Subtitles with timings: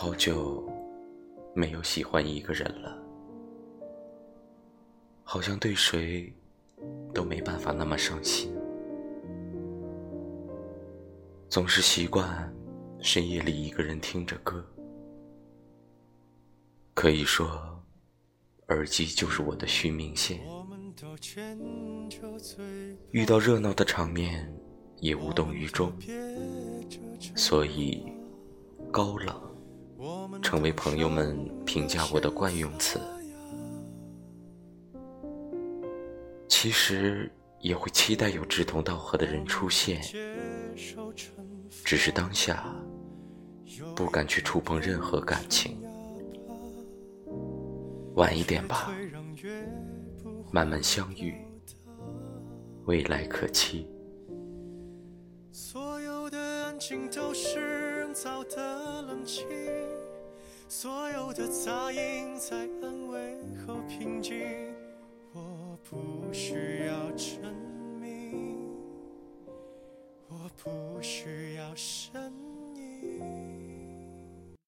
[0.00, 0.64] 好久
[1.56, 2.96] 没有喜欢一个人了，
[5.24, 6.32] 好像对谁
[7.12, 8.56] 都没办法那么上心，
[11.48, 12.48] 总是习惯
[13.00, 14.64] 深夜里一个人听着歌，
[16.94, 17.50] 可以说，
[18.68, 20.38] 耳机就是我的续命线。
[23.10, 24.48] 遇到热闹的场面
[25.00, 25.92] 也无动于衷，
[27.34, 28.06] 所以
[28.92, 29.47] 高冷。
[30.42, 33.00] 成为朋友们评价我的惯用词，
[36.48, 37.30] 其实
[37.60, 40.00] 也会期待有志同道合的人出现，
[41.84, 42.64] 只是当下
[43.96, 45.76] 不敢去触碰任何感情。
[48.14, 48.92] 晚一点吧，
[50.52, 51.34] 慢慢相遇，
[52.84, 53.88] 未来可期。
[55.50, 57.58] 所有的安静都是
[57.98, 59.46] 人造的冷清。
[60.70, 64.36] 所有的杂音在安慰后平静，
[65.32, 67.40] 我不需要证
[67.98, 68.68] 明，
[70.28, 72.27] 我不需要声。